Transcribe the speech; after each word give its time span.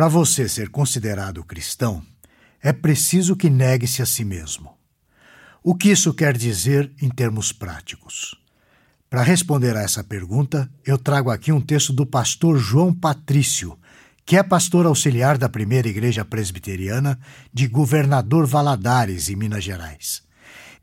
Para 0.00 0.08
você 0.08 0.48
ser 0.48 0.70
considerado 0.70 1.44
cristão, 1.44 2.02
é 2.62 2.72
preciso 2.72 3.36
que 3.36 3.50
negue-se 3.50 4.00
a 4.00 4.06
si 4.06 4.24
mesmo. 4.24 4.72
O 5.62 5.74
que 5.74 5.90
isso 5.90 6.14
quer 6.14 6.34
dizer 6.38 6.90
em 7.02 7.10
termos 7.10 7.52
práticos? 7.52 8.34
Para 9.10 9.22
responder 9.22 9.76
a 9.76 9.82
essa 9.82 10.02
pergunta, 10.02 10.72
eu 10.86 10.96
trago 10.96 11.28
aqui 11.28 11.52
um 11.52 11.60
texto 11.60 11.92
do 11.92 12.06
pastor 12.06 12.56
João 12.56 12.94
Patrício, 12.94 13.78
que 14.24 14.38
é 14.38 14.42
pastor 14.42 14.86
auxiliar 14.86 15.36
da 15.36 15.50
primeira 15.50 15.86
igreja 15.86 16.24
presbiteriana 16.24 17.20
de 17.52 17.66
Governador 17.66 18.46
Valadares, 18.46 19.28
em 19.28 19.36
Minas 19.36 19.64
Gerais. 19.64 20.22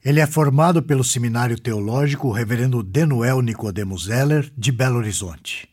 Ele 0.05 0.19
é 0.19 0.27
formado 0.27 0.83
pelo 0.83 1.03
Seminário 1.03 1.59
Teológico 1.59 2.31
Reverendo 2.31 2.83
Denuel 2.83 3.41
Nicodemo 3.41 3.97
Zeller, 3.97 4.53
de 4.55 4.71
Belo 4.71 4.97
Horizonte. 4.97 5.67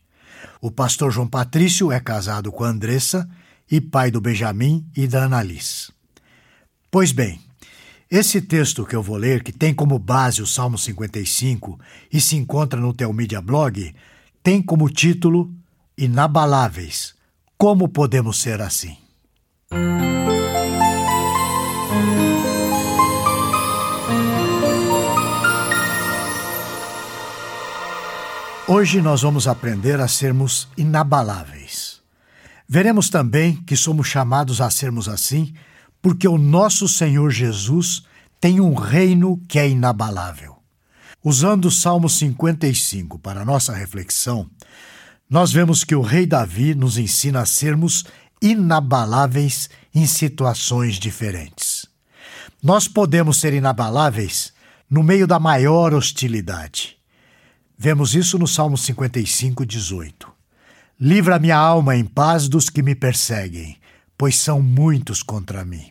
O 0.64 0.70
pastor 0.70 1.12
João 1.12 1.26
Patrício 1.26 1.92
é 1.92 2.00
casado 2.00 2.50
com 2.50 2.64
Andressa 2.64 3.28
e 3.70 3.82
pai 3.82 4.10
do 4.10 4.18
Benjamin 4.18 4.82
e 4.96 5.06
da 5.06 5.24
Annalise. 5.24 5.92
Pois 6.90 7.12
bem, 7.12 7.38
esse 8.10 8.40
texto 8.40 8.86
que 8.86 8.96
eu 8.96 9.02
vou 9.02 9.18
ler, 9.18 9.42
que 9.42 9.52
tem 9.52 9.74
como 9.74 9.98
base 9.98 10.40
o 10.40 10.46
Salmo 10.46 10.78
55 10.78 11.78
e 12.10 12.18
se 12.18 12.36
encontra 12.36 12.80
no 12.80 12.94
Telmídia 12.94 13.42
Blog, 13.42 13.94
tem 14.42 14.62
como 14.62 14.88
título 14.88 15.52
Inabaláveis. 15.98 17.14
Como 17.58 17.86
podemos 17.86 18.40
ser 18.40 18.62
assim? 18.62 18.96
Hoje 28.66 29.02
nós 29.02 29.20
vamos 29.20 29.46
aprender 29.46 30.00
a 30.00 30.08
sermos 30.08 30.68
inabaláveis. 30.74 32.00
Veremos 32.66 33.10
também 33.10 33.56
que 33.56 33.76
somos 33.76 34.06
chamados 34.06 34.58
a 34.58 34.70
sermos 34.70 35.06
assim 35.06 35.52
porque 36.00 36.26
o 36.26 36.38
nosso 36.38 36.88
Senhor 36.88 37.30
Jesus 37.30 38.04
tem 38.40 38.60
um 38.60 38.72
reino 38.72 39.38
que 39.46 39.58
é 39.58 39.68
inabalável. 39.68 40.56
Usando 41.22 41.66
o 41.66 41.70
Salmo 41.70 42.08
55 42.08 43.18
para 43.18 43.44
nossa 43.44 43.74
reflexão, 43.74 44.48
nós 45.28 45.52
vemos 45.52 45.84
que 45.84 45.94
o 45.94 46.00
rei 46.00 46.24
Davi 46.24 46.74
nos 46.74 46.96
ensina 46.96 47.42
a 47.42 47.46
sermos 47.46 48.06
inabaláveis 48.40 49.68
em 49.94 50.06
situações 50.06 50.94
diferentes. 50.94 51.86
Nós 52.62 52.88
podemos 52.88 53.38
ser 53.38 53.52
inabaláveis 53.52 54.54
no 54.88 55.02
meio 55.02 55.26
da 55.26 55.38
maior 55.38 55.92
hostilidade. 55.92 57.03
Vemos 57.76 58.14
isso 58.14 58.38
no 58.38 58.46
Salmo 58.46 58.78
55, 58.78 59.66
18. 59.66 60.32
Livra 61.00 61.40
minha 61.40 61.56
alma 61.56 61.96
em 61.96 62.04
paz 62.04 62.48
dos 62.48 62.70
que 62.70 62.82
me 62.82 62.94
perseguem, 62.94 63.76
pois 64.16 64.36
são 64.36 64.62
muitos 64.62 65.22
contra 65.22 65.64
mim. 65.64 65.90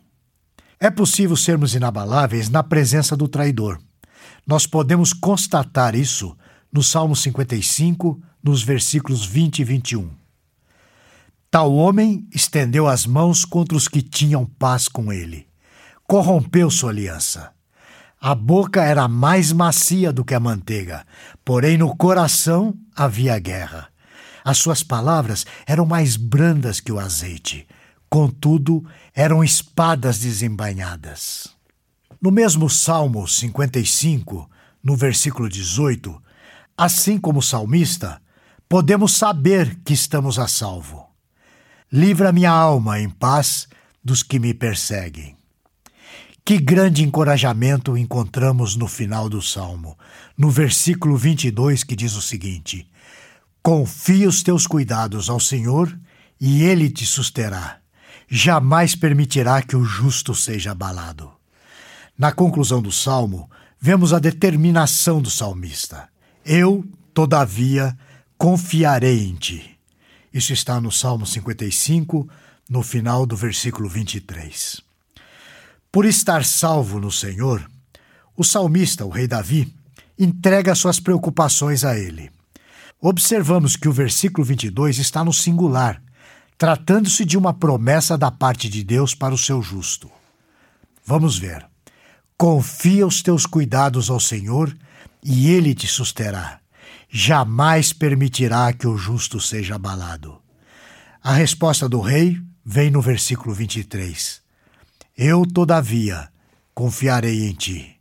É 0.80 0.90
possível 0.90 1.36
sermos 1.36 1.76
inabaláveis 1.76 2.50
na 2.50 2.64
presença 2.64 3.18
do 3.18 3.28
traidor. 3.28 3.80
Nós 4.48 4.66
podemos 4.66 5.12
constatar 5.12 5.94
isso 5.94 6.36
no 6.72 6.82
Salmo 6.82 7.16
55, 7.16 8.22
nos 8.42 8.64
versículos 8.64 9.26
20 9.26 9.60
e 9.60 9.64
21. 9.64 10.10
Tal 11.52 11.72
homem 11.74 12.28
estendeu 12.34 12.88
as 12.88 13.06
mãos 13.06 13.46
contra 13.46 13.78
os 13.78 13.88
que 13.88 14.02
tinham 14.02 14.46
paz 14.46 14.88
com 14.88 15.12
ele. 15.12 15.46
Corrompeu 16.08 16.70
sua 16.72 16.90
aliança. 16.90 17.52
A 18.26 18.34
boca 18.34 18.82
era 18.82 19.06
mais 19.06 19.52
macia 19.52 20.14
do 20.14 20.24
que 20.24 20.34
a 20.34 20.40
manteiga, 20.40 21.06
porém 21.44 21.78
no 21.78 21.94
coração 21.94 22.74
havia 22.96 23.38
guerra. 23.38 23.90
As 24.46 24.60
suas 24.60 24.82
palavras 24.82 25.46
eram 25.68 25.86
mais 25.86 26.16
brandas 26.16 26.80
que 26.80 26.90
o 26.90 27.00
azeite, 27.00 27.68
Contudo, 28.10 28.86
eram 29.14 29.44
espadas 29.44 30.20
desembainhadas. 30.20 31.50
No 32.22 32.32
mesmo 32.32 32.70
Salmo 32.70 33.28
55, 33.28 34.50
no 34.82 34.96
versículo 34.96 35.50
18, 35.50 36.22
assim 36.78 37.18
como 37.18 37.40
o 37.40 37.44
salmista, 37.44 38.22
podemos 38.70 39.18
saber 39.18 39.80
que 39.84 39.92
estamos 39.92 40.40
a 40.40 40.48
salvo. 40.48 41.06
Livra 41.92 42.32
minha 42.32 42.52
alma 42.52 43.02
em 43.02 43.10
paz 43.10 43.68
dos 44.02 44.24
que 44.24 44.40
me 44.40 44.54
perseguem. 44.54 45.36
Que 46.46 46.60
grande 46.60 47.04
encorajamento 47.04 47.98
encontramos 47.98 48.76
no 48.76 48.88
final 48.88 49.30
do 49.30 49.42
salmo, 49.42 49.98
no 50.38 50.50
versículo 50.50 51.16
22, 51.16 51.84
que 51.84 51.96
diz 51.96 52.16
o 52.16 52.22
seguinte: 52.22 52.88
Confia 53.62 54.28
os 54.28 54.44
teus 54.44 54.68
cuidados 54.68 55.30
ao 55.30 55.40
Senhor 55.40 55.98
e 56.40 56.64
ele 56.64 56.90
te 56.90 57.06
susterá 57.06 57.84
jamais 58.36 58.96
permitirá 58.96 59.62
que 59.62 59.76
o 59.76 59.84
justo 59.84 60.34
seja 60.34 60.72
abalado. 60.72 61.32
Na 62.18 62.32
conclusão 62.32 62.82
do 62.82 62.92
salmo, 62.92 63.48
vemos 63.80 64.12
a 64.12 64.18
determinação 64.18 65.22
do 65.22 65.30
salmista. 65.30 66.10
Eu, 66.44 66.84
todavia, 67.14 67.96
confiarei 68.36 69.28
em 69.28 69.36
ti. 69.36 69.78
Isso 70.34 70.52
está 70.52 70.82
no 70.82 70.92
Salmo 70.92 71.28
55, 71.28 72.28
no 72.68 72.82
final 72.82 73.24
do 73.28 73.36
versículo 73.36 73.88
23. 73.88 74.82
Por 75.94 76.08
estar 76.08 76.44
salvo 76.44 77.00
no 77.00 77.12
Senhor, 77.12 77.70
o 78.36 78.44
salmista, 78.44 79.06
o 79.06 79.10
rei 79.10 79.28
Davi, 79.28 79.72
entrega 80.18 80.74
suas 80.74 81.00
preocupações 81.00 81.84
a 81.84 81.96
ele. 81.96 82.32
Observamos 83.00 83.76
que 83.76 83.88
o 83.88 83.94
versículo 83.94 84.44
22 84.44 84.98
está 84.98 85.24
no 85.24 85.32
singular, 85.32 86.02
tratando-se 86.58 87.24
de 87.24 87.38
uma 87.38 87.54
promessa 87.54 88.18
da 88.18 88.32
parte 88.32 88.68
de 88.70 88.84
Deus 88.84 89.14
para 89.14 89.36
o 89.36 89.38
seu 89.38 89.62
justo. 89.62 90.10
Vamos 91.06 91.38
ver. 91.38 91.64
Confia 92.36 93.06
os 93.06 93.22
teus 93.22 93.46
cuidados 93.46 94.10
ao 94.10 94.20
Senhor 94.20 94.76
e 95.24 95.52
ele 95.52 95.76
te 95.76 95.86
susterá. 95.86 96.60
Jamais 97.08 97.94
permitirá 97.94 98.74
que 98.74 98.88
o 98.88 98.98
justo 98.98 99.40
seja 99.40 99.76
abalado. 99.76 100.42
A 101.22 101.34
resposta 101.34 101.88
do 101.88 102.02
rei 102.02 102.42
vem 102.66 102.90
no 102.90 103.00
versículo 103.00 103.54
23. 103.54 104.43
Eu, 105.16 105.46
todavia, 105.46 106.28
confiarei 106.74 107.48
em 107.48 107.54
ti. 107.54 107.98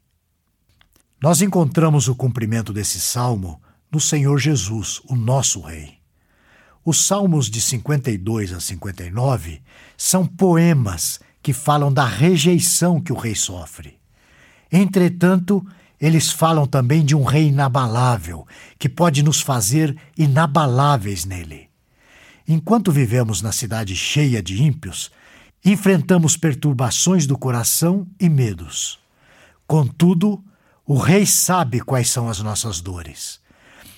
Nós 1.23 1.43
encontramos 1.43 2.09
o 2.09 2.15
cumprimento 2.15 2.73
desse 2.73 2.99
salmo 2.99 3.61
no 3.93 4.01
Senhor 4.01 4.39
Jesus, 4.39 5.03
o 5.05 5.15
nosso 5.15 5.61
Rei. 5.61 5.99
Os 6.83 7.05
salmos 7.05 7.51
de 7.51 7.61
52 7.61 8.55
a 8.55 8.61
59 8.61 9.61
são 9.95 10.27
poemas 10.27 11.21
que 11.43 11.53
falam 11.53 11.93
da 11.93 12.07
rejeição 12.07 12.99
que 12.99 13.13
o 13.13 13.17
rei 13.17 13.35
sofre. 13.35 13.99
Entretanto, 14.71 15.65
eles 16.01 16.33
falam 16.33 16.67
também 16.67 17.05
de 17.05 17.15
um 17.15 17.25
rei 17.25 17.49
inabalável, 17.49 18.47
que 18.79 18.89
pode 18.89 19.23
nos 19.23 19.43
fazer 19.43 19.95
inabaláveis 20.17 21.27
nele. 21.27 21.69
Enquanto 22.49 22.91
vivemos 22.91 23.43
na 23.43 23.53
cidade 23.53 23.95
cheia 23.95 24.43
de 24.43 24.63
ímpios, 24.63 25.11
enfrentamos 25.65 26.37
perturbações 26.37 27.27
do 27.27 27.39
coração 27.39 28.07
e 28.19 28.29
medos. 28.29 28.99
Contudo, 29.67 30.43
o 30.87 30.99
rei 30.99 31.25
sabe 31.25 31.81
quais 31.81 32.11
são 32.11 32.29
as 32.29 32.41
nossas 32.41 32.81
dores. 32.81 33.41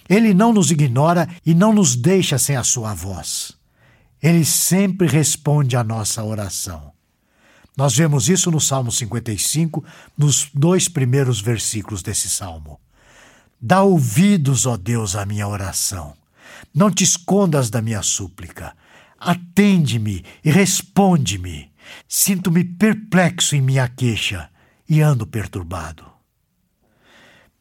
Ele 0.08 0.34
não 0.34 0.52
nos 0.52 0.70
ignora 0.70 1.28
e 1.44 1.54
não 1.54 1.72
nos 1.72 1.96
deixa 1.96 2.38
sem 2.38 2.56
a 2.56 2.64
sua 2.64 2.92
voz. 2.92 3.52
Ele 4.22 4.44
sempre 4.44 5.06
responde 5.06 5.76
à 5.76 5.82
nossa 5.82 6.22
oração. 6.22 6.92
Nós 7.76 7.96
vemos 7.96 8.28
isso 8.28 8.50
no 8.50 8.60
Salmo 8.60 8.92
55, 8.92 9.84
nos 10.16 10.48
dois 10.54 10.88
primeiros 10.88 11.40
versículos 11.40 12.02
desse 12.02 12.28
salmo. 12.28 12.78
Dá 13.60 13.82
ouvidos, 13.82 14.66
ó 14.66 14.76
Deus, 14.76 15.16
à 15.16 15.26
minha 15.26 15.48
oração. 15.48 16.14
Não 16.72 16.90
te 16.90 17.02
escondas 17.02 17.70
da 17.70 17.82
minha 17.82 18.02
súplica. 18.02 18.76
Atende-me 19.24 20.22
e 20.44 20.50
responde-me. 20.50 21.72
Sinto-me 22.06 22.62
perplexo 22.62 23.56
em 23.56 23.60
minha 23.62 23.88
queixa 23.88 24.50
e 24.88 25.00
ando 25.00 25.26
perturbado. 25.26 26.04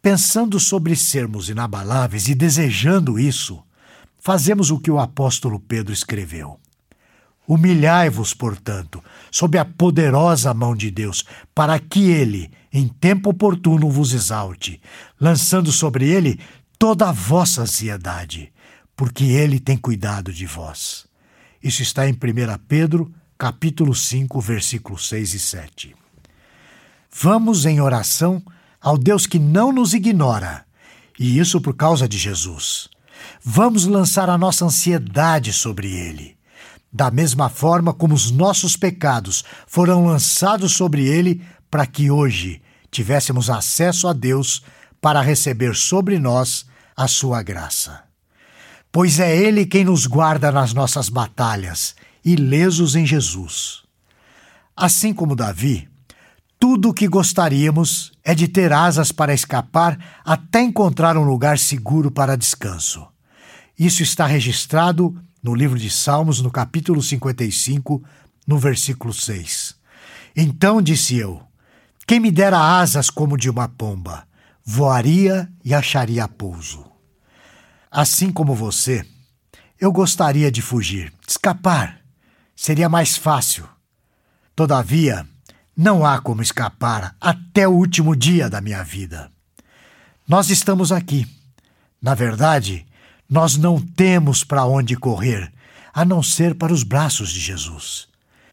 Pensando 0.02 0.60
sobre 0.60 0.94
sermos 0.98 1.48
inabaláveis 1.48 2.28
e 2.28 2.36
desejando 2.36 3.18
isso, 3.18 3.64
fazemos 4.20 4.70
o 4.70 4.78
que 4.78 4.92
o 4.92 5.00
apóstolo 5.00 5.58
Pedro 5.58 5.94
escreveu. 5.94 6.60
Humilhai-vos, 7.48 8.34
portanto, 8.34 9.02
sob 9.32 9.58
a 9.58 9.64
poderosa 9.64 10.54
mão 10.54 10.76
de 10.76 10.92
Deus, 10.92 11.24
para 11.56 11.80
que 11.80 12.10
ele, 12.10 12.52
em 12.72 12.90
tempo 12.90 13.30
oportuno, 13.30 13.90
vos 13.90 14.14
exalte, 14.14 14.82
lançando 15.20 15.72
sobre 15.72 16.10
ele 16.10 16.38
toda 16.78 17.08
a 17.08 17.14
vossa 17.14 17.62
ansiedade, 17.62 18.52
porque 18.96 19.24
ele 19.24 19.60
tem 19.60 19.78
cuidado 19.78 20.34
de 20.34 20.46
vós. 20.46 21.06
Isso 21.64 21.82
está 21.82 22.10
em 22.10 22.12
1 22.12 22.18
Pedro, 22.68 23.10
capítulo 23.38 23.96
5, 23.96 24.42
versículos 24.42 25.08
6 25.08 25.34
e 25.34 25.40
7. 25.40 25.96
Vamos 27.10 27.66
em 27.66 27.80
oração 27.80 28.44
ao 28.82 28.98
Deus 28.98 29.26
que 29.26 29.40
não 29.40 29.72
nos 29.72 29.94
ignora, 29.94 30.66
e 31.18 31.40
isso 31.40 31.62
por 31.62 31.74
causa 31.74 32.06
de 32.06 32.18
Jesus. 32.18 32.90
Vamos 33.42 33.86
lançar 33.86 34.30
a 34.30 34.38
nossa 34.38 34.66
ansiedade 34.66 35.54
sobre 35.54 35.88
Ele. 35.90 36.36
da 36.96 37.10
mesma 37.10 37.50
forma 37.50 37.92
como 37.92 38.14
os 38.14 38.30
nossos 38.30 38.78
pecados 38.78 39.44
foram 39.66 40.06
lançados 40.06 40.74
sobre 40.74 41.08
ele, 41.08 41.42
para 41.72 41.88
que 41.88 42.12
hoje 42.12 42.62
tivéssemos 42.92 43.50
acesso 43.50 44.08
a 44.08 44.14
Deus 44.14 44.62
para 45.02 45.20
receber 45.20 45.76
sobre 45.76 46.20
nós 46.20 46.68
a 46.96 47.08
sua 47.08 47.42
graça. 47.42 48.13
Pois 48.94 49.20
é 49.20 49.36
Ele 49.36 49.66
quem 49.66 49.86
nos 49.86 50.06
guarda 50.06 50.52
nas 50.52 50.72
nossas 50.72 51.10
batalhas, 51.10 51.96
ilesos 52.24 52.96
em 52.96 53.08
Jesus. 53.08 53.82
Assim 54.78 55.12
como 55.12 55.36
Davi, 55.36 55.90
tudo 56.60 56.90
o 56.90 56.94
que 56.94 57.08
gostaríamos 57.08 58.12
é 58.24 58.36
de 58.36 58.48
ter 58.48 58.72
asas 58.72 59.12
para 59.12 59.34
escapar 59.34 60.22
até 60.24 60.62
encontrar 60.62 61.18
um 61.18 61.24
lugar 61.24 61.58
seguro 61.58 62.12
para 62.12 62.38
descanso. 62.38 63.08
Isso 63.80 64.04
está 64.04 64.28
registrado 64.28 65.20
no 65.42 65.56
livro 65.56 65.80
de 65.80 65.90
Salmos, 65.90 66.40
no 66.40 66.52
capítulo 66.52 67.02
55, 67.02 68.00
no 68.46 68.60
versículo 68.60 69.12
6. 69.12 69.76
Então 70.36 70.80
disse 70.80 71.18
eu: 71.18 71.42
Quem 72.06 72.20
me 72.20 72.30
dera 72.30 72.60
asas 72.60 73.10
como 73.10 73.40
de 73.40 73.50
uma 73.50 73.68
pomba, 73.68 74.28
voaria 74.64 75.52
e 75.66 75.74
acharia 75.74 76.28
pouso. 76.28 76.93
Assim 77.96 78.32
como 78.32 78.56
você, 78.56 79.06
eu 79.80 79.92
gostaria 79.92 80.52
de 80.52 80.64
fugir, 80.64 81.14
escapar. 81.28 82.00
Seria 82.56 82.90
mais 82.90 83.16
fácil. 83.16 83.70
Todavia, 84.56 85.28
não 85.78 86.04
há 86.04 86.20
como 86.20 86.42
escapar 86.42 87.16
até 87.22 87.68
o 87.68 87.72
último 87.72 88.16
dia 88.16 88.50
da 88.50 88.60
minha 88.60 88.84
vida. 88.84 89.30
Nós 90.28 90.50
estamos 90.50 90.92
aqui. 90.92 91.28
Na 92.02 92.16
verdade, 92.16 92.84
nós 93.30 93.58
não 93.58 93.80
temos 93.80 94.44
para 94.44 94.66
onde 94.66 94.96
correr, 94.96 95.54
a 95.94 96.04
não 96.04 96.24
ser 96.24 96.56
para 96.56 96.74
os 96.74 96.82
braços 96.82 97.30
de 97.30 97.40
Jesus. 97.40 98.08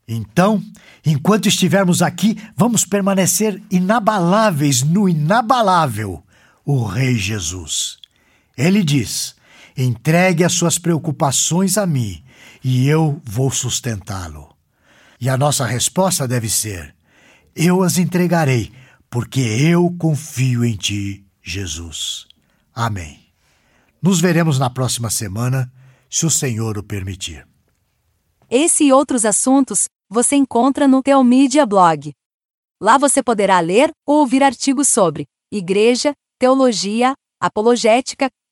Então, 0.06 0.62
enquanto 1.02 1.48
estivermos 1.48 2.02
aqui, 2.02 2.36
vamos 2.54 2.84
permanecer 2.84 3.62
inabaláveis 3.70 4.82
no 4.82 5.08
inabalável, 5.08 6.22
o 6.62 6.84
Rei 6.84 7.16
Jesus. 7.16 7.99
Ele 8.60 8.84
diz: 8.84 9.34
entregue 9.76 10.44
as 10.44 10.52
suas 10.52 10.78
preocupações 10.78 11.78
a 11.78 11.86
mim 11.86 12.22
e 12.62 12.86
eu 12.86 13.20
vou 13.24 13.50
sustentá-lo. 13.50 14.54
E 15.18 15.28
a 15.28 15.36
nossa 15.36 15.64
resposta 15.64 16.28
deve 16.28 16.50
ser: 16.50 16.94
eu 17.56 17.82
as 17.82 17.96
entregarei, 17.96 18.70
porque 19.08 19.40
eu 19.40 19.94
confio 19.98 20.64
em 20.64 20.76
ti, 20.76 21.24
Jesus. 21.42 22.26
Amém. 22.74 23.18
Nos 24.02 24.20
veremos 24.20 24.58
na 24.58 24.68
próxima 24.68 25.08
semana, 25.08 25.72
se 26.08 26.26
o 26.26 26.30
Senhor 26.30 26.76
o 26.76 26.82
permitir. 26.82 27.46
Esse 28.50 28.84
e 28.84 28.92
outros 28.92 29.24
assuntos 29.24 29.84
você 30.08 30.36
encontra 30.36 30.86
no 30.86 31.02
Teomídia 31.02 31.64
Blog. 31.64 32.12
Lá 32.80 32.98
você 32.98 33.22
poderá 33.22 33.60
ler 33.60 33.90
ou 34.06 34.18
ouvir 34.18 34.42
artigos 34.42 34.88
sobre 34.88 35.26
igreja, 35.52 36.12
teologia, 36.38 37.14
apologética, 37.40 38.28